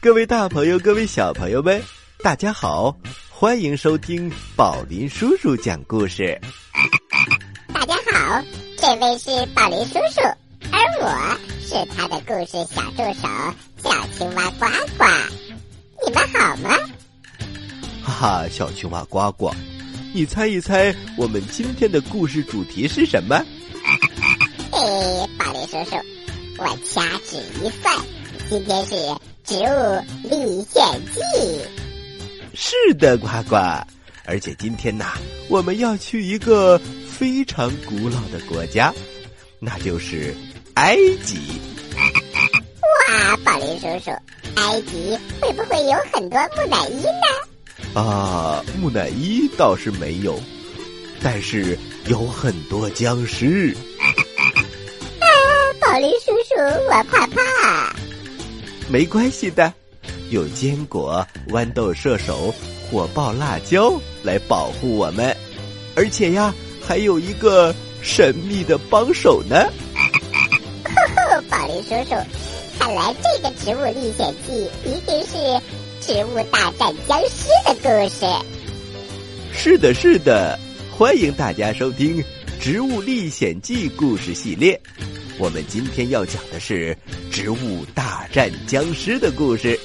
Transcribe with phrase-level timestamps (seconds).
[0.00, 1.80] 嗨，各位大朋友，各位小朋友们，
[2.22, 2.96] 大家好，
[3.28, 6.40] 欢迎收听宝林叔叔讲故事。
[7.72, 8.42] 大家好，
[8.78, 10.20] 这位是宝林叔叔，
[10.72, 13.28] 而我是他的故事小助手
[13.82, 15.04] 小青蛙呱呱。
[16.06, 16.76] 你们好吗？
[18.02, 19.52] 哈哈，小青蛙呱呱，
[20.14, 23.44] 你猜一猜，我们今天的故事主题是什么？
[24.72, 25.96] 嘿，宝林叔叔，
[26.56, 27.94] 我掐指一算，
[28.48, 28.94] 今天是
[29.50, 30.80] 《植物历险
[31.12, 31.20] 记》。
[32.54, 33.56] 是的，呱呱，
[34.24, 35.14] 而且今天呐，
[35.48, 38.94] 我们要去一个非常古老的国家，
[39.58, 40.32] 那就是
[40.74, 41.36] 埃及。
[43.08, 44.12] 哇，宝林叔叔，
[44.54, 48.00] 埃及会不会有很多木乃伊呢？
[48.00, 50.40] 啊，木乃伊倒是没有，
[51.24, 53.76] 但是有很多僵尸。
[53.98, 55.26] 啊，
[55.80, 56.54] 宝林叔叔，
[56.88, 57.40] 我怕怕。
[58.90, 59.72] 没关系的，
[60.30, 62.52] 有坚果、豌豆射手、
[62.90, 63.92] 火爆辣椒
[64.24, 65.34] 来保护我们，
[65.94, 66.52] 而且呀，
[66.84, 69.56] 还有一个神秘的帮手呢。
[71.16, 72.16] 哦，宝林叔叔，
[72.80, 75.36] 看来这个《植物历险记》一定是
[76.00, 78.26] 《植物大战僵尸》的故事。
[79.52, 80.58] 是的，是的，
[80.90, 82.20] 欢迎大家收听
[82.60, 84.80] 《植物历险记》故事系列。
[85.38, 86.94] 我们今天要讲的是
[87.30, 89.78] 《植物大战僵尸》的故事，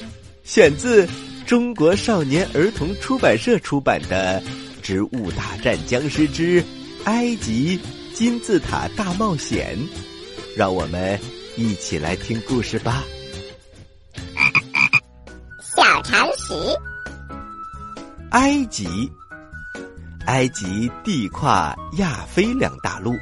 [0.44, 1.08] 选自
[1.46, 4.42] 中国少年儿童出版社出版的
[4.82, 6.64] 《植物大战僵尸之
[7.06, 7.80] 埃及
[8.14, 9.78] 金字塔大冒险》。
[10.58, 11.20] 让我们
[11.56, 13.04] 一起来听故事吧。
[15.62, 16.54] 小常识：
[18.32, 18.88] 埃及，
[20.26, 23.14] 埃及地跨亚非两大陆，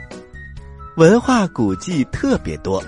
[0.96, 2.84] 文化古迹特别多。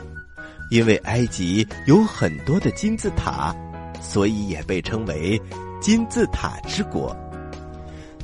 [0.69, 3.55] 因为埃及有很多的金字塔，
[4.01, 5.39] 所以也被称为
[5.79, 7.15] 金字塔之国。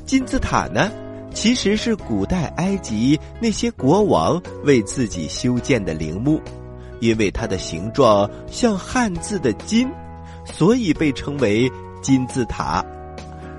[0.04, 0.90] 金字塔呢，
[1.32, 6.40] 其实是古代埃及那些国王为自己修建的陵墓，
[7.00, 9.88] 因为它的形状像汉字的“金”，
[10.44, 11.70] 所以被称为
[12.02, 12.84] 金字塔。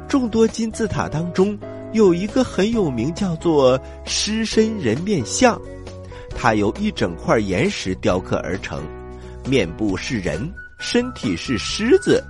[0.08, 1.58] 众多金字塔当中，
[1.94, 5.60] 有一个很有名，叫做狮身人面像。
[6.44, 8.84] 它由一整块岩石雕刻而成，
[9.46, 12.22] 面部是人，身体是狮子，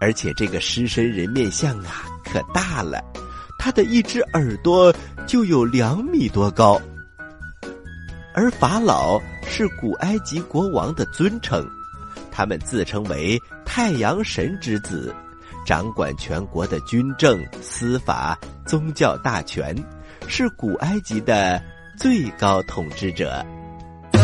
[0.00, 3.04] 而且这个狮身人面像啊，可大了，
[3.58, 4.90] 它的一只耳朵
[5.26, 6.80] 就有两米多高。
[8.32, 11.62] 而法老是古埃及国王的尊称，
[12.30, 15.14] 他们自称为太阳神之子，
[15.66, 19.76] 掌管全国的军政、司法、宗教大权，
[20.26, 21.62] 是古埃及的。
[21.98, 23.44] 最高统治者。
[24.12, 24.22] 故事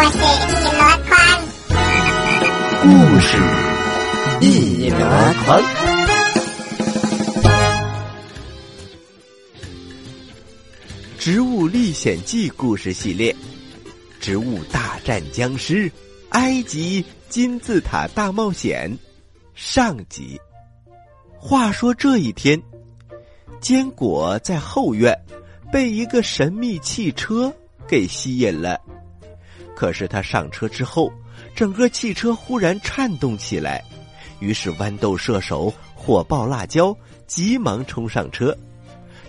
[0.00, 1.38] 一箩筐，
[2.82, 3.38] 故事
[4.40, 4.98] 一箩
[5.44, 5.62] 筐。
[11.20, 13.32] 《植物历险记》故事系列，
[14.20, 15.88] 《植物大战僵尸》，
[16.30, 18.92] 埃及金字塔大冒险，
[19.54, 20.36] 上集。
[21.38, 22.60] 话说这一天，
[23.60, 25.16] 坚果在后院。
[25.74, 27.52] 被一个神秘汽车
[27.88, 28.80] 给吸引了，
[29.74, 31.12] 可是他上车之后，
[31.56, 33.82] 整个汽车忽然颤动起来，
[34.38, 38.56] 于是豌豆射手、火爆辣椒急忙冲上车，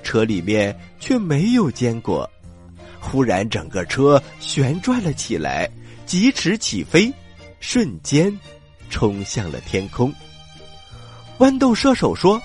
[0.04, 2.30] 车里面却没有坚果，
[3.00, 5.68] 忽然整个车旋转了起来，
[6.06, 7.12] 疾驰起飞，
[7.60, 8.32] 瞬间
[8.92, 10.14] 冲向了天空。
[11.40, 12.40] 豌豆射手说：“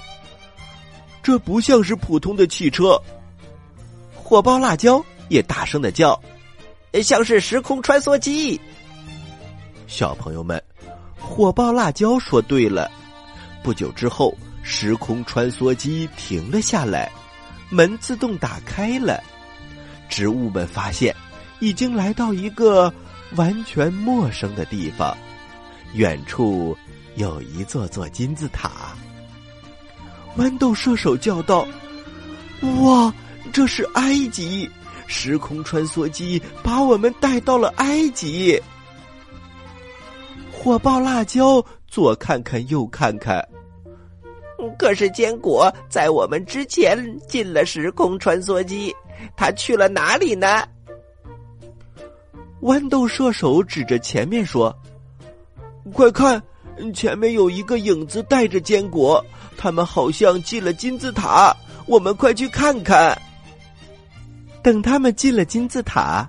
[1.22, 2.98] 这不像是普通的汽车。”
[4.30, 6.16] 火爆辣椒也大声的叫，
[7.02, 8.60] 像是时空穿梭机。
[9.88, 10.62] 小朋友们，
[11.18, 12.88] 火爆辣椒说对了。
[13.60, 14.32] 不久之后，
[14.62, 17.10] 时空穿梭机停了下来，
[17.70, 19.20] 门自动打开了。
[20.08, 21.12] 植物们发现，
[21.58, 22.94] 已经来到一个
[23.34, 25.12] 完全陌生的地方。
[25.94, 26.78] 远处
[27.16, 28.94] 有一座座金字塔。
[30.38, 31.66] 豌豆射手叫道
[32.84, 33.12] ：“哇！”
[33.52, 34.70] 这是埃及，
[35.06, 38.60] 时空穿梭机把我们带到了埃及。
[40.52, 43.46] 火爆辣椒左看看右看看，
[44.78, 48.94] 可是坚果在我们之前进了时空穿梭机，
[49.36, 50.62] 他去了哪里呢？
[52.60, 54.74] 豌豆射手指着前面说
[55.94, 56.42] ：“快看，
[56.94, 59.24] 前面有一个影子带着坚果，
[59.56, 61.56] 他们好像进了金字塔，
[61.86, 63.18] 我们快去看看。”
[64.62, 66.28] 等他们进了金字塔，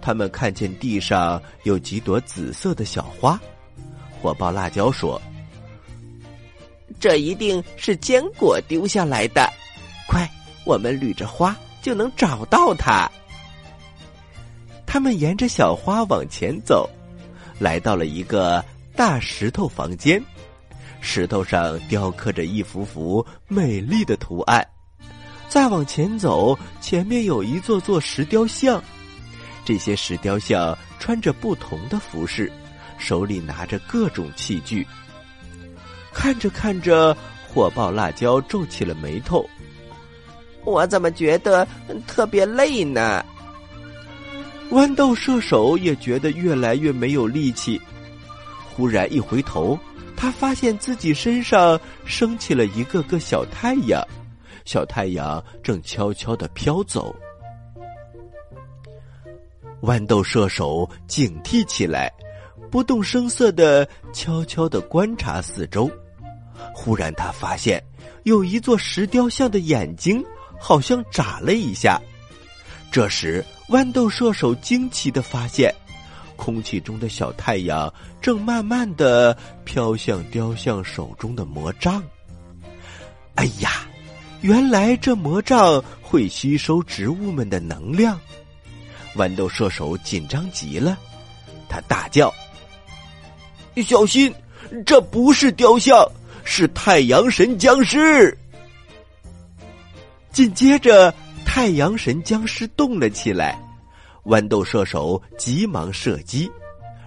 [0.00, 3.40] 他们看见地上有几朵紫色的小花。
[4.20, 5.20] 火爆辣椒说
[7.00, 9.50] ：“这一定是坚果丢下来的，
[10.06, 10.28] 快，
[10.66, 13.10] 我们捋着花就能找到它。”
[14.86, 16.88] 他们沿着小花往前走，
[17.58, 18.62] 来到了一个
[18.94, 20.22] 大石头房间，
[21.00, 24.66] 石头上雕刻着一幅幅美丽的图案。
[25.50, 28.80] 再往前走，前面有一座座石雕像。
[29.64, 32.50] 这些石雕像穿着不同的服饰，
[32.98, 34.86] 手里拿着各种器具。
[36.12, 37.16] 看着看着，
[37.48, 39.44] 火爆辣椒皱起了眉头。
[40.64, 41.66] 我怎么觉得
[42.06, 43.24] 特别累呢？
[44.70, 47.80] 豌豆射手也觉得越来越没有力气。
[48.72, 49.76] 忽然一回头，
[50.16, 54.00] 他发现自己身上升起了一个个小太阳。
[54.70, 57.12] 小太阳正悄悄的飘走，
[59.82, 62.08] 豌豆射手警惕起来，
[62.70, 65.90] 不动声色的悄悄的观察四周。
[66.72, 67.82] 忽然，他发现
[68.22, 70.24] 有一座石雕像的眼睛
[70.60, 72.00] 好像眨了一下。
[72.92, 75.74] 这时，豌豆射手惊奇的发现，
[76.36, 82.00] 空气中的小太阳正慢慢的飘向雕像手中的魔杖。
[83.34, 83.84] 哎呀！
[84.42, 88.18] 原来这魔杖会吸收植物们的能量，
[89.14, 90.98] 豌豆射手紧张极了，
[91.68, 92.32] 他大叫
[93.84, 94.34] ：“小心，
[94.86, 96.06] 这不是雕像，
[96.42, 98.36] 是太阳神僵尸！”
[100.32, 101.12] 紧接着，
[101.44, 103.60] 太阳神僵尸动了起来，
[104.24, 106.50] 豌豆射手急忙射击，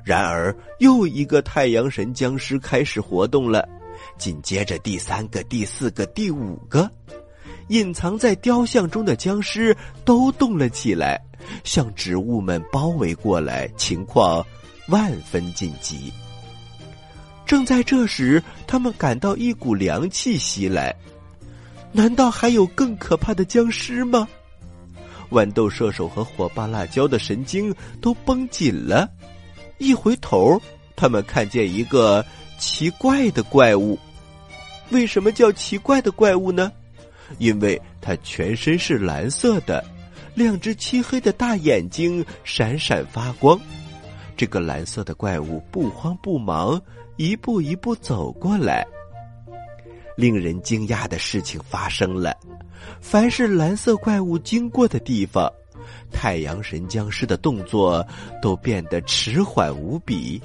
[0.04, 3.68] 然而又一个太阳神僵尸开始活动了，
[4.20, 6.88] 紧接着第三个、第四个、第五个。
[7.68, 9.76] 隐藏在雕像中的僵尸
[10.06, 11.20] 都动了起来，
[11.64, 14.46] 向植物们包围过来，情况
[14.88, 16.12] 万分紧急。
[17.46, 20.96] 正在这时，他们感到一股凉气袭来，
[21.92, 24.28] 难道还有更可怕的僵尸吗？
[25.32, 29.10] 豌豆射手和火爆辣椒的神经都绷紧了，
[29.78, 30.62] 一回头，
[30.96, 32.24] 他们看见一个
[32.60, 33.98] 奇怪的怪物。
[34.92, 36.72] 为什么叫奇怪的怪物呢？
[37.38, 39.84] 因为它全身是蓝色的，
[40.36, 43.60] 两只漆黑的大眼睛闪闪发光。
[44.36, 46.82] 这个蓝色的怪物不慌不忙，
[47.18, 48.86] 一步一步走过来。
[50.16, 52.36] 令人惊讶的事情发生了：
[53.02, 55.52] 凡是蓝色怪物经过的地方，
[56.12, 58.06] 太阳神僵尸的动作
[58.42, 60.42] 都变得迟缓无比，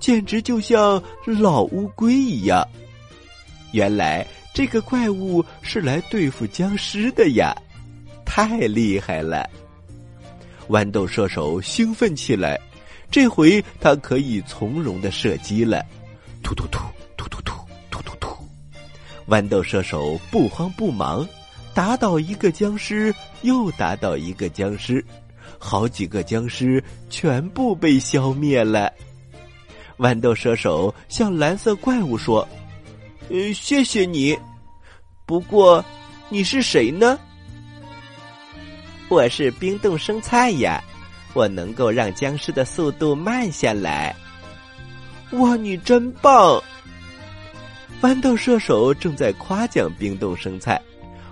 [0.00, 2.66] 简直就像老乌龟一样。
[3.72, 4.26] 原来。
[4.54, 7.56] 这个怪物是来对付僵尸的呀，
[8.24, 9.48] 太厉害了！
[10.68, 12.60] 豌豆射手兴奋起来，
[13.10, 15.82] 这回他可以从容的射击了。
[16.42, 16.78] 突突突
[17.16, 17.54] 突突突
[17.90, 18.36] 突突突！
[19.26, 21.26] 豌豆射手不慌不忙，
[21.72, 25.02] 打倒一个僵尸，又打倒一个僵尸，
[25.58, 28.92] 好几个僵尸全部被消灭了。
[29.98, 32.46] 豌豆射手向蓝色怪物说。
[33.30, 34.38] 呃，谢谢你。
[35.24, 35.84] 不过，
[36.28, 37.18] 你是谁呢？
[39.08, 40.82] 我是冰冻生菜呀，
[41.34, 44.14] 我能够让僵尸的速度慢下来。
[45.32, 46.62] 哇，你真棒！
[48.00, 50.80] 豌豆射手正在夸奖冰冻生菜，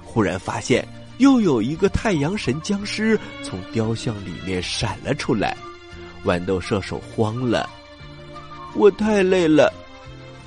[0.05, 0.87] 忽然发现
[1.19, 5.57] 又有一个太阳神僵尸从雕像里面闪了出来。
[6.25, 7.69] 豌豆射手慌了，
[8.75, 9.73] 我太累了。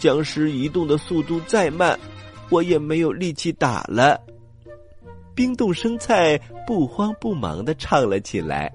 [0.04, 1.98] 僵尸移动的速度再慢，
[2.50, 4.20] 我也没有力气打了。
[5.34, 8.70] 冰冻生菜不慌不忙的唱了起来：“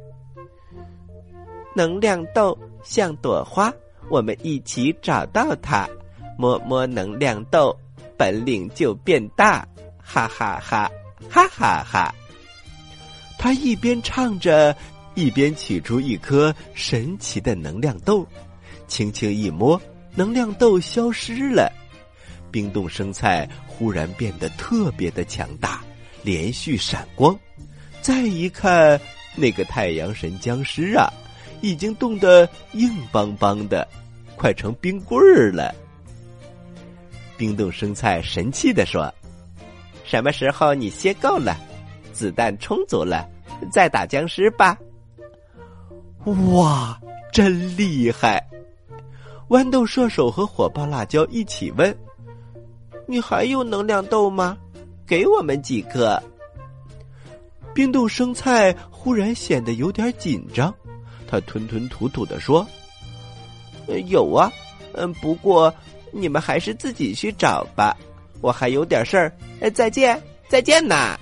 [1.76, 3.70] 能量豆像朵花，
[4.08, 5.86] 我们一起找到它，
[6.38, 7.78] 摸摸能量豆，
[8.16, 9.68] 本领就变大，
[9.98, 10.90] 哈哈哈，
[11.28, 12.14] 哈哈哈。”
[13.38, 14.74] 他一边唱着，
[15.14, 18.26] 一边取出一颗神奇的能量豆，
[18.86, 19.78] 轻轻一摸。
[20.18, 21.72] 能量豆消失了，
[22.50, 25.80] 冰冻生菜忽然变得特别的强大，
[26.24, 27.38] 连续闪光。
[28.02, 29.00] 再一看，
[29.36, 31.08] 那个太阳神僵尸啊，
[31.60, 33.86] 已经冻得硬邦邦的，
[34.34, 35.72] 快成冰棍儿了。
[37.36, 39.14] 冰冻生菜神气的说
[40.04, 41.56] ：“什么时候你歇够了，
[42.12, 43.24] 子弹充足了，
[43.70, 44.76] 再打僵尸吧？”
[46.50, 47.00] 哇，
[47.32, 48.44] 真厉害！
[49.48, 51.96] 豌豆射手和火爆辣椒一起问
[53.06, 54.56] ：“你还有能量豆吗？
[55.06, 56.22] 给我们几个。”
[57.72, 60.74] 冰冻生菜忽然显得有点紧张，
[61.26, 62.66] 他吞吞吐吐的说
[64.08, 64.52] ：“有啊，
[64.92, 65.72] 嗯，不过
[66.12, 67.96] 你们还是自己去找吧，
[68.40, 69.32] 我还有点事儿。
[69.72, 71.18] 再见，再见呐！”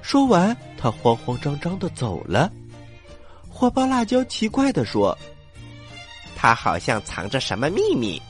[0.00, 2.50] 说完，他慌慌张张的走了。
[3.50, 5.16] 火爆辣椒奇怪的说
[6.42, 8.20] ：“他好像藏着什么秘密。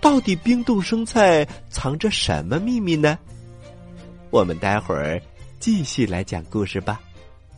[0.00, 3.18] 到底冰冻生菜藏着什么秘密呢？
[4.30, 5.20] 我们待会儿
[5.60, 6.98] 继续来讲故事吧。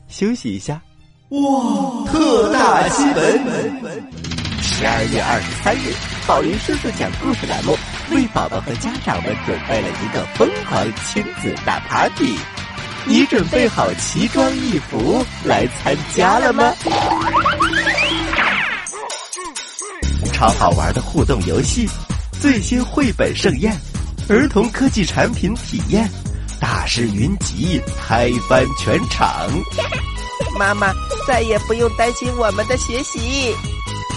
[0.08, 0.82] 休息一下。
[1.28, 4.02] 哇，特大新闻！
[4.60, 5.94] 十二月二十三日，
[6.26, 7.78] 宝林叔叔讲故事栏目
[8.10, 12.36] 为宝宝和家长们准备了一个疯狂亲子大 party。
[13.06, 16.74] 你准备好奇装异服来参加了吗？
[20.34, 21.88] 超好玩的互动游戏，
[22.40, 23.72] 最新绘本盛宴，
[24.28, 26.10] 儿童科技产品体验，
[26.60, 29.48] 大师云集，嗨翻全场！
[30.58, 30.92] 妈妈
[31.24, 33.54] 再也不用担心我们的学习，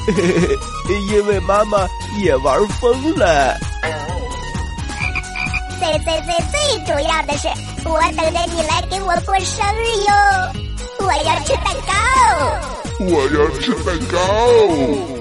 [1.11, 1.87] 因为妈妈
[2.19, 3.55] 也玩疯了。
[5.79, 7.47] 最最最最主要的是。
[7.85, 10.11] 我等着你来给我过生日哟！
[11.05, 11.93] 我要吃蛋糕，
[13.05, 15.16] 我要吃蛋糕。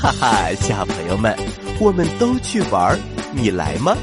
[0.00, 1.36] 哈哈，小朋友们，
[1.80, 2.96] 我们都去玩，
[3.32, 3.96] 你来吗？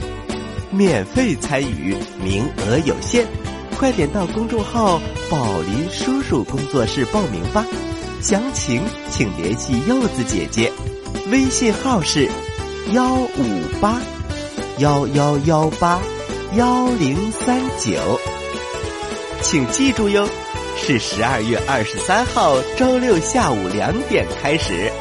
[0.69, 3.25] 免费参与，名额有限，
[3.77, 7.65] 快点到公众号“宝林叔叔工作室”报名吧。
[8.21, 10.69] 详情请联系柚子姐姐，
[11.31, 12.29] 微信号是
[12.91, 14.01] 幺五八
[14.79, 16.01] 幺幺幺八。
[16.55, 18.19] 幺零三九，
[19.41, 20.27] 请记住哟，
[20.77, 24.91] 是十二月二十三号周六下午两点开始。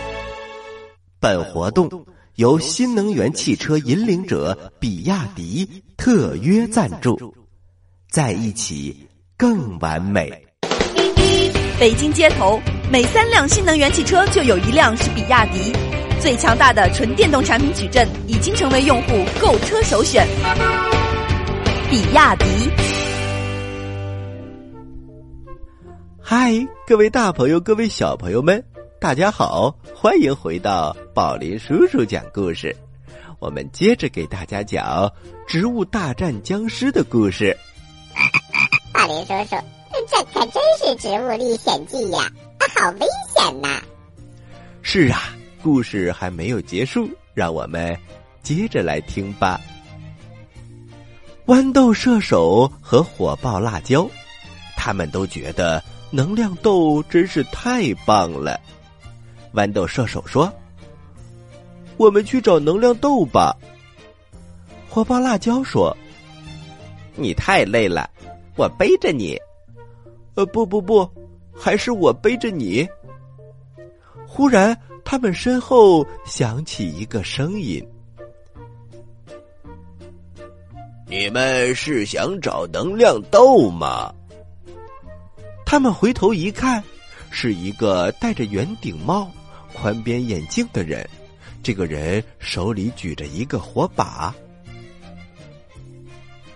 [1.25, 1.89] 本活动
[2.35, 5.67] 由新能源汽车引领者比亚迪
[5.97, 7.35] 特约赞助，
[8.11, 8.95] 在一起
[9.35, 10.31] 更完美。
[11.81, 12.61] 北京街头
[12.93, 15.73] 每三辆新能源汽车就有一辆是比亚迪，
[16.21, 20.29] 最强大的纯电动产品矩阵已经成为用户购车首选。
[21.89, 22.45] 比亚迪，
[26.21, 26.53] 嗨，
[26.87, 28.63] 各位大朋友，各位小朋友们，
[29.05, 32.75] 大家好，欢迎回到宝林叔叔讲故事。
[33.39, 34.83] 我们接着给大家讲
[35.47, 37.55] 《植物大战僵尸》的故事。
[38.95, 39.63] 宝林叔叔，
[40.09, 42.33] 这可真是《植物历险记》呀，
[42.75, 43.01] 好危
[43.37, 43.83] 险呐！
[44.81, 47.95] 是啊，故事还没有结束，让我们
[48.43, 49.61] 接着来听吧。
[51.45, 54.09] 豌豆射手和火爆辣椒，
[54.75, 58.59] 他们都觉得能量豆真是太棒了。
[59.55, 60.53] 豌豆射手说
[61.97, 63.57] ：“我们去找能量豆吧。”
[64.91, 65.97] 火爆辣椒说
[67.17, 68.11] ：“你太累了，
[68.57, 69.39] 我背着你。”
[70.35, 71.09] 呃，不不不，
[71.55, 72.85] 还是我背着你。
[74.27, 77.81] 忽然，他们身后响起一个声音。
[81.07, 84.13] 你们是想找能量豆吗？
[85.65, 86.83] 他们回头一看，
[87.31, 89.31] 是一个戴着圆顶帽、
[89.75, 91.07] 宽边眼镜的人。
[91.63, 94.35] 这个人手里举着一个火把。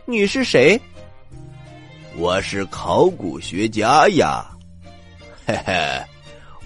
[0.06, 0.80] 你是谁？
[2.16, 4.46] 我是考古学家呀。
[5.46, 6.04] 嘿嘿，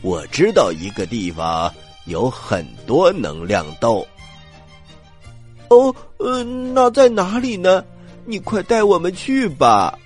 [0.01, 1.73] 我知道一个地方
[2.07, 4.07] 有很多能量豆。
[5.69, 7.85] 哦，呃，那在哪里呢？
[8.25, 9.99] 你快带我们去吧。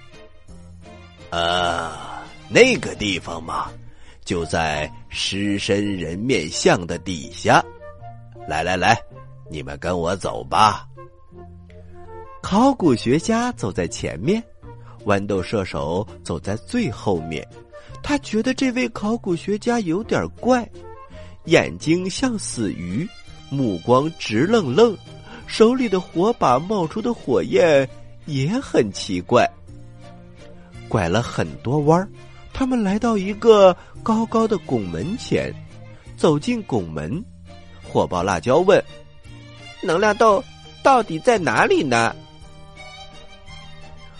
[1.31, 3.71] 啊，那个地方嘛，
[4.27, 7.65] 就在狮身人面像的底下。
[8.47, 9.01] 来来来，
[9.51, 10.87] 你们跟我走吧。
[12.43, 14.43] 考古学家走在前面，
[15.05, 17.47] 豌豆射手走在最后面。
[18.03, 20.69] 他觉得这位考古学家有点怪，
[21.47, 23.09] 眼睛像死鱼，
[23.49, 24.97] 目光直愣愣。
[25.47, 27.89] 手里的火把冒出的火焰
[28.27, 29.49] 也很奇怪。
[30.89, 32.09] 拐了很多弯儿，
[32.59, 35.55] 他们来到一个高高的拱门前。
[36.17, 37.23] 走进拱门，
[37.87, 38.83] 火爆辣椒问
[39.85, 40.43] ：“能量豆
[40.83, 42.17] 到底在哪里呢？”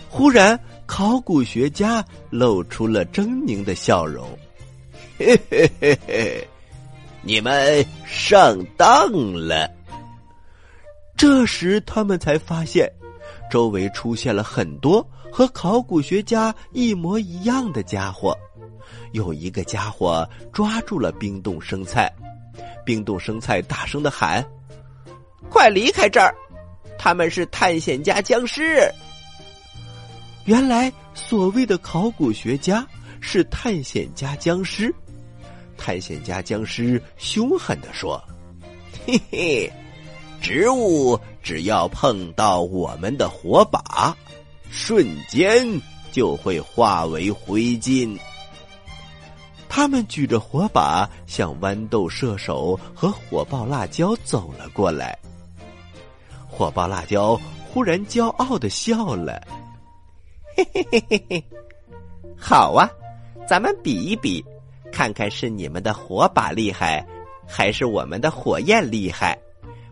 [0.07, 4.29] 忽然，考古学家露出了狰狞的笑容
[5.17, 6.47] ：“嘿嘿嘿嘿，
[7.23, 9.67] 你们上当了。”
[11.17, 12.87] 这时，他们才发现，
[13.49, 15.03] 周围出现了很多
[15.37, 18.35] 和考古学家一模一样的家伙。
[19.11, 22.11] 有一个家伙抓住了冰冻生菜，
[22.83, 24.43] 冰冻生菜大声的喊
[25.47, 26.33] ：“快离开这儿！
[26.97, 28.91] 他们是探险家僵尸。”
[30.45, 32.83] 原来，所谓的考古学家
[33.21, 34.91] 是探险家僵尸。
[35.77, 38.19] 探险家僵尸凶狠的说
[39.05, 39.71] ：“嘿嘿，
[40.41, 44.17] 植物只要碰到我们的火把，
[44.69, 45.65] 瞬间
[46.11, 48.17] 就会化为灰烬。”
[49.69, 55.17] 他们举着火把向豌豆射手和火爆辣椒走了过来。
[56.47, 59.39] 火爆辣椒忽然骄傲的笑了
[60.55, 61.43] ：“嘿嘿嘿嘿嘿，
[62.35, 62.89] 好啊，
[63.47, 64.43] 咱们比一比，
[64.91, 67.05] 看看是你们的火把厉害，
[67.45, 69.37] 还是我们的火焰厉害。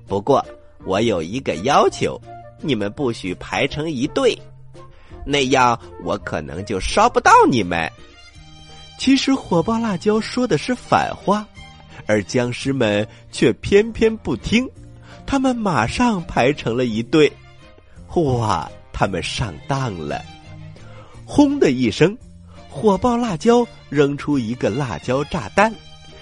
[0.08, 0.44] 不过
[0.86, 2.20] 我有一个要求，
[2.62, 4.36] 你们不许排成一队，
[5.26, 7.92] 那样我可能就烧不到你们。”
[8.98, 11.46] 其实火爆辣椒说的是反话，
[12.06, 14.66] 而僵尸们却偏偏不听，
[15.26, 17.32] 他们马上排成了一队。
[18.16, 18.72] 哇！
[18.98, 20.24] 他们上当了！
[21.26, 22.18] 轰的一声，
[22.70, 25.74] 火爆辣椒扔出一个辣椒炸弹，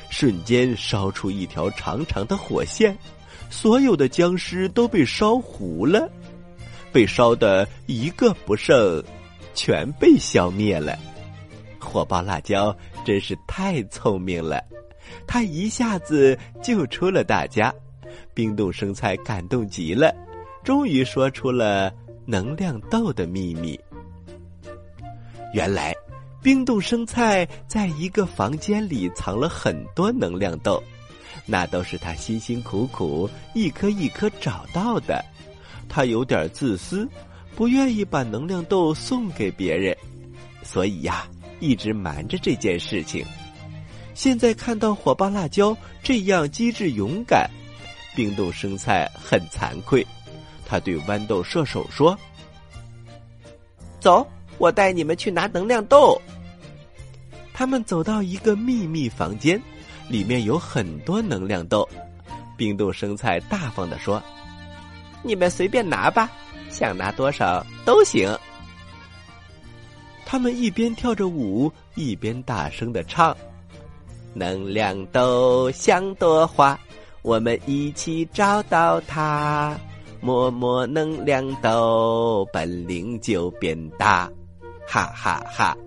[0.10, 2.98] 瞬间烧出一条长长的火线，
[3.48, 6.09] 所有的僵尸都被烧糊了，
[6.94, 9.03] 被烧的一个不剩，
[9.53, 10.98] 全被消灭了。
[11.79, 14.64] 火爆辣椒真是太聪明了，
[15.27, 17.74] 他一下子救出了大家。
[18.34, 20.14] 冰冻生菜感动极了，
[20.64, 21.92] 终于说出了
[22.25, 23.79] 能量豆的秘密。
[25.53, 25.94] 原来，
[26.42, 30.82] 冰冻生菜在一个房间里藏了很多能量豆，
[31.46, 35.24] 那都是他辛辛苦苦一颗一颗找到的。
[35.94, 37.08] 他有点自私，
[37.56, 39.96] 不愿意把能量豆送给别人，
[40.64, 41.27] 所以呀。
[41.60, 43.25] 一直瞒着这件事情，
[44.14, 47.50] 现在看到火爆辣椒这样机智勇敢，
[48.14, 50.06] 冰冻生菜很惭愧。
[50.66, 52.20] 他对豌豆射手说
[54.01, 54.27] ：“走，
[54.58, 56.22] 我带你们去拿能量豆。”
[57.53, 59.62] 他们走到一个秘密房间，
[60.10, 61.88] 里面有很多能量豆。
[62.58, 64.22] 冰冻生菜大方的说
[65.24, 66.29] ：“你们随便拿吧，
[66.70, 68.29] 想拿多少都行。”
[70.25, 73.36] 他们一边跳着舞，一边大声的唱
[74.33, 76.79] ：“能量豆像朵花，
[77.22, 79.77] 我们一起找到它。
[80.20, 84.31] 摸摸能量豆，本领就变大。”
[84.88, 85.77] 哈哈哈，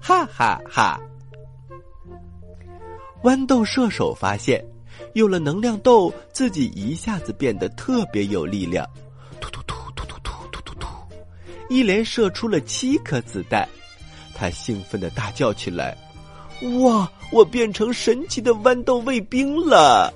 [0.00, 1.00] 哈哈哈！
[3.22, 4.64] 豌豆射手发现，
[5.16, 8.86] 有了能量豆，自己一下子变得特别有力量。
[9.40, 10.86] 突突突突突突突突突，
[11.70, 13.66] 一连射出了七颗子弹。
[14.34, 15.96] 他兴奋的大叫起来
[16.84, 17.10] ：“哇！
[17.32, 20.12] 我变成神奇的豌豆卫兵了！”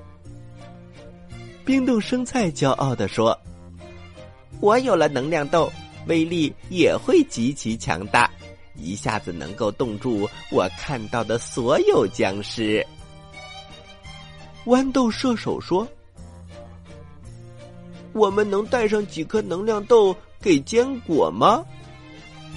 [1.64, 3.34] 冰冻生菜骄傲的说
[4.60, 5.72] ：“我有了能量豆，
[6.08, 8.30] 威力也会极其强大，
[8.76, 12.86] 一下子能够冻住我看到的所有僵尸。”
[14.66, 15.86] 豌豆射手说
[18.12, 21.64] ：“我们能带上几颗能量豆给坚果吗？”“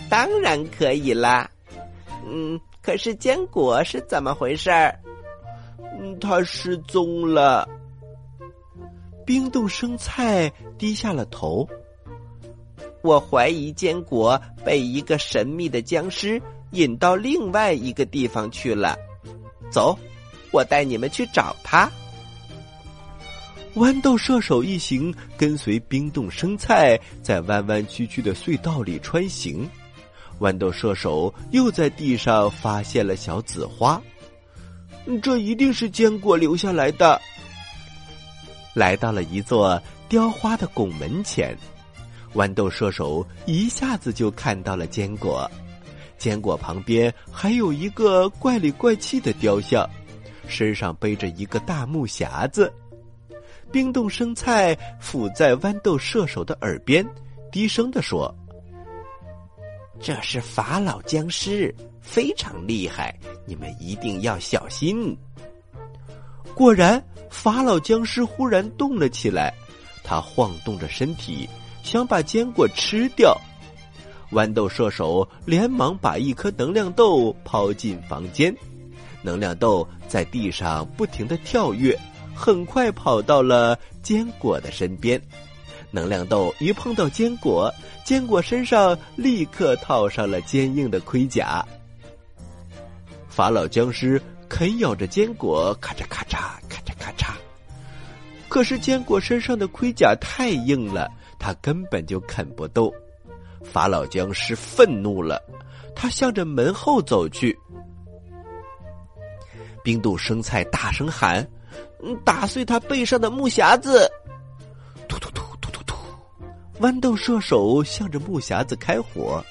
[0.09, 1.49] 当然可以啦！”
[2.25, 4.99] 嗯，可是坚果是怎么回事儿？
[5.99, 7.67] 嗯，他失踪了。
[9.25, 11.67] 冰冻生菜低下了头。
[13.01, 18.97] 我怀疑坚果被一个神秘的僵尸引到另外一个地方去了。
[19.69, 19.97] 走，
[20.53, 21.91] 我带你们去找他。
[23.75, 29.67] 豌豆射手一行跟随冰冻生菜在弯弯曲曲的隧道里穿行。
[30.39, 33.99] 豌豆射手又在地上发现了小紫花，
[35.23, 37.19] 这一定是坚果留下来的。
[38.75, 41.57] 来到了一座雕花的拱门前，
[42.35, 45.49] 豌豆射手一下子就看到了坚果。
[46.19, 49.89] 坚果旁边还有一个怪里怪气的雕像，
[50.47, 52.71] 身上背着一个大木匣子。
[53.71, 57.05] 冰冻生菜伏在豌豆射手的耳边，
[57.51, 58.33] 低声的说。
[59.99, 65.17] 这是法老僵尸，非常厉害，你们一定要小心。
[66.53, 69.53] 果然，法老僵尸忽然动了起来，
[70.03, 71.49] 他晃动着身体，
[71.83, 73.35] 想把坚果吃掉。
[74.31, 78.55] 豌豆射手连忙把一颗能量豆抛进房间，
[79.23, 81.97] 能量豆在地上不停的跳跃，
[82.35, 85.19] 很快跑到了坚果的身边。
[85.89, 91.65] 能量豆一碰到坚果，坚果身上立刻套上了坚硬的盔甲。
[93.29, 97.33] 法老僵尸啃咬着坚果，咔嚓咔嚓咔嚓咔嚓。
[98.49, 101.09] 可是坚果身上的盔甲太硬了，
[101.39, 102.91] 他根本就啃不动。
[103.63, 105.41] 法老僵尸愤怒了，
[105.95, 107.57] 他向着门后走去。
[109.83, 111.45] 冰豆生菜大声喊
[112.23, 114.09] ：“打碎他背上的木匣子！”
[115.09, 115.95] 突突突突突突，
[116.79, 119.43] 豌豆射手向着木匣子开火，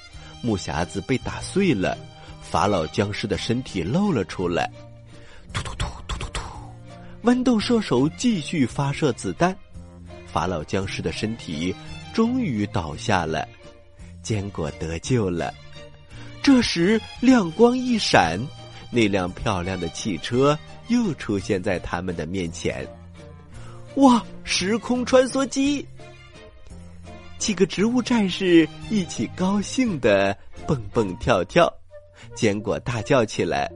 [0.42, 1.96] 木匣子被打碎了，
[2.40, 4.70] 法老僵尸的身体露了出来。
[5.52, 6.40] 突突突突突突，
[7.22, 9.54] 豌豆射手继续发射子弹，
[10.26, 11.74] 法老僵尸的身体
[12.14, 13.46] 终于倒下了，
[14.22, 15.52] 坚果得救了。
[16.42, 18.40] 这时亮光一闪，
[18.92, 22.86] 那辆漂亮的汽车又出现在他们的面前。
[23.96, 24.22] 哇！
[24.44, 25.86] 时空穿梭机！
[27.38, 31.72] 几个植物战士一起高兴的蹦蹦跳跳，
[32.34, 33.70] 坚果大叫起来：“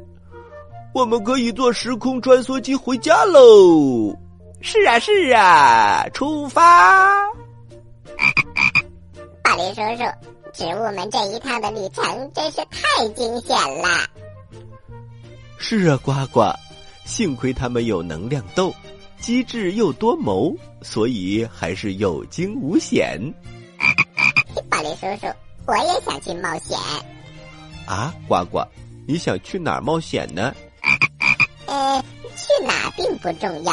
[0.93, 4.15] 我们可以坐时空穿梭机回家喽！”
[4.61, 7.15] 是啊，是啊，出发！
[9.43, 10.05] 宝林叔叔。
[10.53, 13.89] 植物们这一趟的旅程真是太惊险了。
[15.59, 16.53] 是啊，呱呱，
[17.05, 18.75] 幸亏他们有能量豆，
[19.19, 23.21] 机智又多谋，所以还是有惊无险。
[24.71, 25.33] 宝林叔叔，
[25.66, 26.79] 我也想去冒险。
[27.87, 28.62] 啊，呱呱，
[29.07, 30.55] 你想去哪儿冒险呢？
[31.66, 32.05] 呃，
[32.37, 33.73] 去哪并不重要，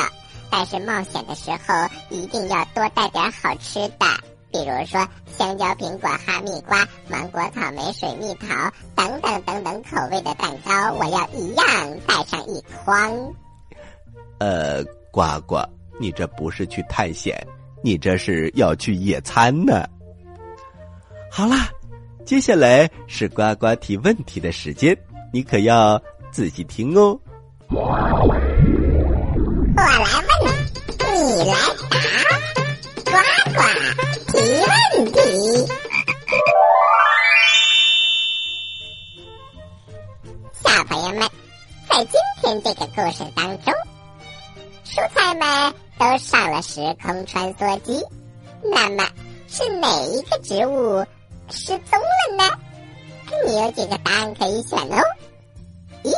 [0.49, 4.05] 但是冒险的时候一定要多带点好吃的。
[4.53, 8.47] 比如说香蕉、苹果、哈密瓜、芒果、草莓、水蜜桃
[8.95, 11.65] 等等等等口味的蛋糕，我要一样
[12.05, 13.33] 带上一筐。
[14.37, 15.57] 呃，呱呱，
[15.99, 17.35] 你这不是去探险，
[17.81, 19.83] 你这是要去野餐呢。
[21.31, 21.69] 好啦，
[22.23, 24.95] 接下来是呱呱提问题的时间，
[25.31, 25.99] 你可要
[26.31, 27.19] 仔细听哦。
[27.69, 28.39] 我来问，
[31.25, 31.55] 你来
[31.89, 31.97] 答，
[33.13, 33.19] 呱
[33.53, 33.61] 呱。
[34.31, 34.39] 提
[34.97, 35.17] 问题，
[40.63, 41.29] 小朋友们，
[41.87, 43.71] 在今天这个故事当中，
[44.83, 48.03] 蔬菜们都上了时空穿梭机，
[48.63, 49.07] 那么
[49.47, 51.05] 是哪一个植物
[51.51, 52.57] 失踪了呢？
[53.45, 54.97] 你有几个答案可以选哦：
[56.01, 56.11] 一、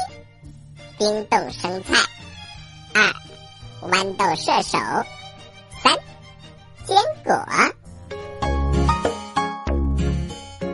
[0.97, 1.97] 冰冻生菜；
[2.93, 3.13] 二、
[3.89, 4.77] 豌豆射手；
[6.86, 7.34] 坚果。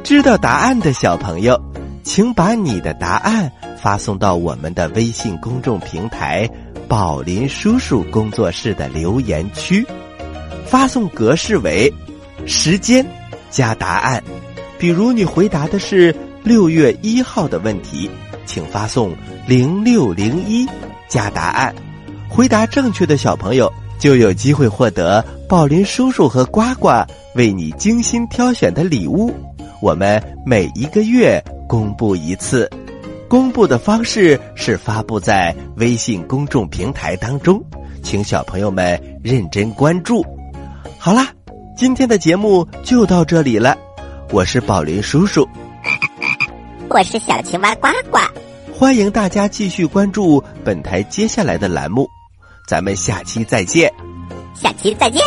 [0.04, 1.60] 知道答案的小朋友，
[2.04, 3.50] 请把你的答案
[3.82, 6.50] 发送到我们的微信公众平台
[6.88, 9.86] “宝林叔叔工作室”的留言区，
[10.65, 11.91] 发送格式为
[12.45, 13.06] 时间
[13.50, 14.21] 加答案。
[14.78, 18.12] 比如你回答的是六月一号的问题，
[18.45, 19.15] 请发送
[19.47, 20.67] 零六零一
[21.08, 21.74] 加答案。
[22.28, 26.88] 回答正确的小朋友就有机会获得宝林叔叔和呱呱
[27.36, 29.36] 为你精心挑选的礼物。
[29.82, 32.70] 我们每一个月公布一次，
[33.28, 37.62] 公布的方式是发布在微信公众平台当中，
[38.02, 40.26] 请小朋友们认真关注。
[40.98, 41.28] 好啦，
[41.76, 43.78] 今天的节目就到这里了，
[44.32, 45.46] 我是宝林叔叔，
[46.88, 48.20] 我是小青蛙呱呱，
[48.74, 52.08] 欢迎大家继续关注本台接下来的栏目，
[52.70, 53.92] 咱们下期再见，
[54.54, 55.22] 下期再见。